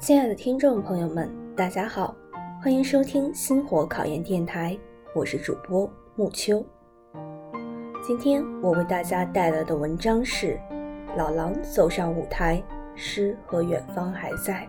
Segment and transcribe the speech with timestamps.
[0.00, 2.16] 亲爱的听众朋友们，大家好，
[2.62, 4.74] 欢迎收听星火考研电台，
[5.14, 5.86] 我是主播
[6.16, 6.64] 木秋。
[8.02, 10.58] 今天我为大家带来的文章是
[11.18, 12.62] 《老狼走上舞台，
[12.94, 14.66] 诗和远方还在》。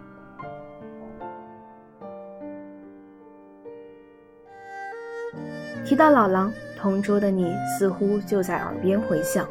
[5.85, 9.47] 提到老狼，同桌的你似乎就在耳边回响，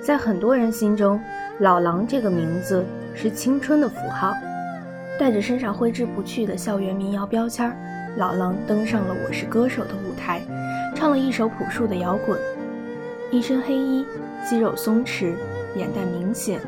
[0.00, 1.20] 在很多人心中，
[1.58, 4.32] 老狼这个名字是青春的符号。
[5.18, 7.74] 带着身上挥之不去的校园民谣标签，
[8.18, 10.42] 老狼登上了《我是歌手》的舞台，
[10.94, 12.38] 唱了一首朴树的摇滚。
[13.30, 14.04] 一身黑衣，
[14.46, 15.32] 肌肉松弛，
[15.74, 16.60] 眼袋明显，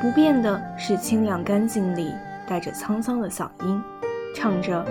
[0.00, 2.10] 不变的是清亮干净里
[2.48, 3.82] 带着沧桑的嗓音，
[4.34, 4.82] 唱着：“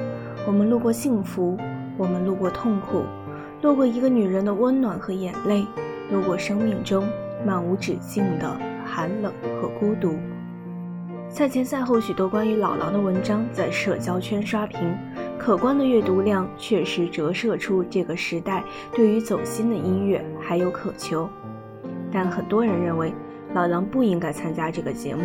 [0.45, 1.57] 我们路过幸福，
[1.97, 3.03] 我们路过痛苦，
[3.63, 5.65] 路过一个女人的温暖和眼泪，
[6.11, 7.03] 路过生命中
[7.43, 10.15] 漫无止境的寒冷和孤独。”
[11.31, 14.93] 赛前赛后，许多关于老狼的文章在社交圈刷屏，
[15.39, 18.61] 可观的阅读量确实折射出这个时代
[18.93, 21.29] 对于走心的音乐还有渴求。
[22.11, 23.13] 但很多人认为
[23.53, 25.23] 老狼不应该参加这个节目。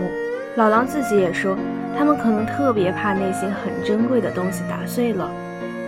[0.56, 1.56] 老狼自己也说，
[1.98, 5.28] 他们可能特别怕那些很珍贵的东西打碎了。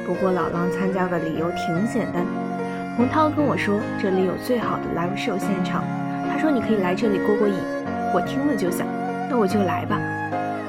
[0.05, 2.27] 不过老狼参加的理由挺简单，
[2.97, 5.85] 洪涛跟我说这里有最好的 live show 现场，
[6.29, 7.55] 他说你可以来这里过过瘾。
[8.13, 8.85] 我听了就想。
[9.31, 10.01] 那我就来吧。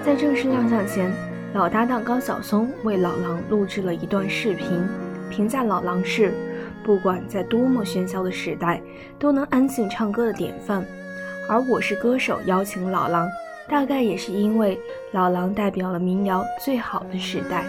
[0.05, 1.11] 在正式亮相前，
[1.53, 4.81] 老搭档高晓松为老狼录制了一段视频，
[5.29, 6.33] 评价老狼是
[6.83, 8.81] 不管在多么喧嚣的时代
[9.19, 10.83] 都能安静唱歌的典范。
[11.47, 13.27] 而我是歌手邀请老狼，
[13.67, 14.79] 大概也是因为
[15.11, 17.65] 老狼代表了民谣最好的时代。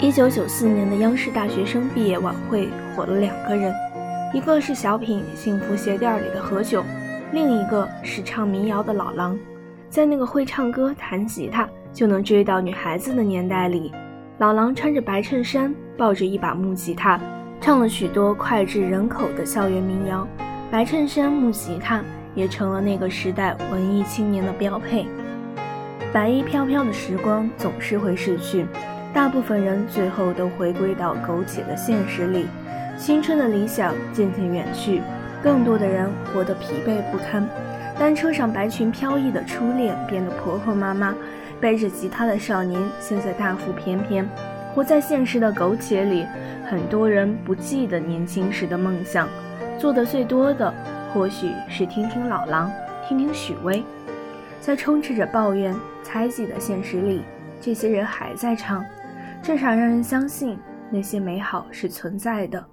[0.00, 3.72] 一九九四年的央视大学生毕业晚会火了两个人，
[4.34, 6.82] 一个是小品《幸福鞋垫》里的何炅，
[7.30, 9.38] 另一个是唱民谣的老狼。
[9.88, 13.92] 在那个会唱歌、弹吉他就能追到女孩子的年代里，
[14.38, 17.20] 老狼穿着白衬衫，抱着一把木吉他，
[17.60, 20.26] 唱了许多脍炙人口的校园民谣。
[20.68, 22.02] 白衬衫、木吉他
[22.34, 25.06] 也成了那个时代文艺青年的标配。
[26.12, 28.66] 白衣飘飘的时光总是会逝去。
[29.12, 32.46] 大部分人最后都回归到苟且的现实里，
[32.96, 35.02] 青春的理想渐渐远去，
[35.42, 37.46] 更多的人活得疲惫不堪。
[37.98, 41.14] 单车上白裙飘逸的初恋变得婆婆妈妈，
[41.60, 44.28] 背着吉他的少年现在大腹便便。
[44.74, 46.26] 活在现实的苟且里，
[46.68, 49.28] 很多人不记得年轻时的梦想。
[49.78, 50.72] 做的最多的，
[51.12, 52.70] 或许是听听老狼，
[53.06, 53.84] 听听许巍。
[54.60, 57.22] 在充斥着抱怨、猜忌的现实里，
[57.60, 58.84] 这些人还在唱。
[59.42, 60.58] 至少让人相信
[60.90, 62.64] 那些美好是存在的。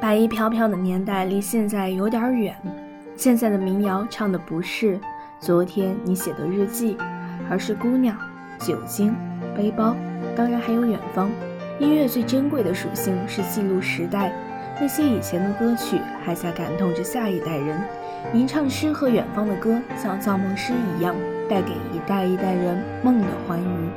[0.00, 2.56] 白衣飘飘的年代离现在有点远，
[3.16, 4.98] 现在的民谣唱的不是
[5.38, 6.96] 昨天你写的日记，
[7.50, 8.16] 而是姑娘、
[8.58, 9.14] 酒精、
[9.54, 9.94] 背包，
[10.34, 11.30] 当然还有远方。
[11.78, 14.32] 音乐最珍贵的属性是记录时代，
[14.80, 17.78] 那些以前的歌曲还在感动着下一代人。
[18.32, 21.14] 吟唱诗和远方的歌，像造梦师一样，
[21.46, 23.90] 带给一代一代人梦的欢愉。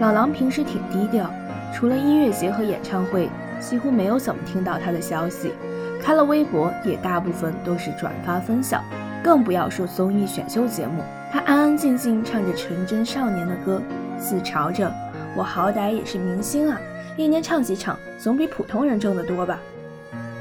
[0.00, 1.30] 老狼平时挺低调，
[1.74, 3.28] 除了音乐节和演唱会，
[3.60, 5.52] 几乎没有怎么听到他的消息。
[6.00, 8.82] 开了微博，也大部分都是转发分享，
[9.22, 11.02] 更不要说综艺选秀节目。
[11.32, 13.82] 他安安静静唱着纯真少年的歌，
[14.16, 14.90] 自嘲着
[15.36, 16.80] ：“我好歹也是明星啊，
[17.16, 19.58] 一年唱几场，总比普通人挣得多吧。”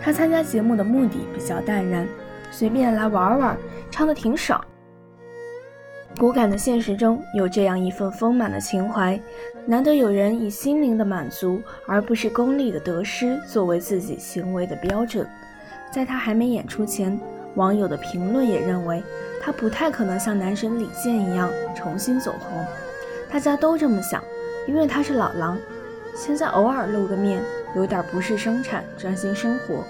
[0.01, 2.07] 他参加节目的目的比较淡然，
[2.51, 3.57] 随便来玩玩，
[3.91, 4.63] 唱得挺爽。
[6.17, 9.19] 骨感的现实中有这样一份丰满的情怀，
[9.67, 15.27] 难得有人以心灵的满足，而不是功利的得失作为自己行为的标准。
[15.91, 17.19] 在他还没演出前，
[17.53, 19.03] 网友的评论也认为
[19.39, 22.65] 他不太可能像男神李健一样重新走红。
[23.31, 24.23] 大家都这么想，
[24.67, 25.55] 因为他是老狼。
[26.15, 27.43] 现在偶尔露个面，
[27.75, 29.83] 有点不是生产，专心生活，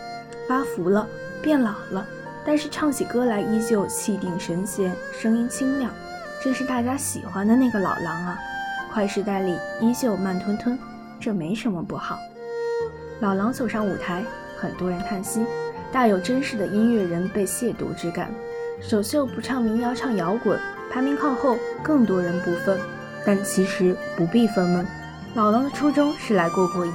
[0.46, 1.08] 发福了，
[1.42, 2.06] 变老了，
[2.46, 5.90] 但是唱起歌来依旧气定神闲，声音清亮。
[6.44, 8.40] 这是大家喜欢的那个老狼啊，
[8.94, 10.78] 快时代里依旧慢吞吞，
[11.20, 12.18] 这没什么不好。
[13.20, 14.24] 老狼走上舞台，
[14.58, 15.46] 很多人叹息，
[15.92, 18.30] 大有真实的音乐人被亵渎之感。
[18.80, 20.60] 首秀不唱民谣，唱摇滚，
[20.92, 22.78] 排名靠后，更多人不忿。
[23.26, 24.86] 但其实不必愤懑，
[25.34, 26.94] 老狼的初衷是来过过瘾，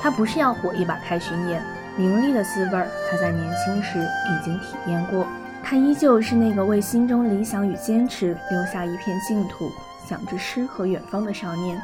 [0.00, 1.60] 他不是要火一把开巡演，
[1.96, 5.26] 名利的滋味儿他在年轻时已经体验过。
[5.68, 9.68] 他依旧是那个为心中理想与坚持留下一片净土、
[10.08, 11.76] 想着诗和远方的少年。